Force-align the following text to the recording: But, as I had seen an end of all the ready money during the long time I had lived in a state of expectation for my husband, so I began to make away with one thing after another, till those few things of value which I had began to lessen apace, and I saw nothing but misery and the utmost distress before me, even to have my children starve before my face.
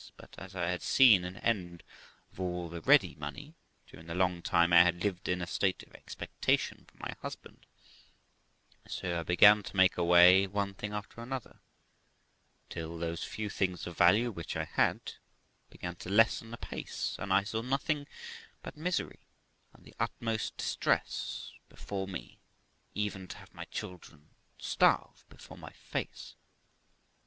But, 0.17 0.33
as 0.39 0.55
I 0.55 0.69
had 0.71 0.81
seen 0.81 1.23
an 1.23 1.37
end 1.37 1.83
of 2.31 2.39
all 2.39 2.69
the 2.69 2.81
ready 2.81 3.13
money 3.19 3.53
during 3.85 4.07
the 4.07 4.15
long 4.15 4.41
time 4.41 4.73
I 4.73 4.81
had 4.81 5.03
lived 5.03 5.29
in 5.29 5.43
a 5.43 5.45
state 5.45 5.83
of 5.83 5.93
expectation 5.93 6.87
for 6.87 6.97
my 6.97 7.13
husband, 7.21 7.67
so 8.87 9.19
I 9.19 9.21
began 9.21 9.61
to 9.61 9.77
make 9.77 9.97
away 9.99 10.47
with 10.47 10.55
one 10.55 10.73
thing 10.73 10.91
after 10.91 11.21
another, 11.21 11.59
till 12.67 12.97
those 12.97 13.23
few 13.23 13.47
things 13.47 13.85
of 13.85 13.95
value 13.95 14.31
which 14.31 14.55
I 14.57 14.63
had 14.63 15.13
began 15.69 15.95
to 15.97 16.09
lessen 16.09 16.51
apace, 16.51 17.15
and 17.19 17.31
I 17.31 17.43
saw 17.43 17.61
nothing 17.61 18.07
but 18.63 18.75
misery 18.75 19.27
and 19.71 19.85
the 19.85 19.93
utmost 19.99 20.57
distress 20.57 21.51
before 21.69 22.07
me, 22.07 22.39
even 22.95 23.27
to 23.27 23.37
have 23.37 23.53
my 23.53 23.65
children 23.65 24.31
starve 24.57 25.25
before 25.29 25.59
my 25.59 25.73
face. 25.73 26.33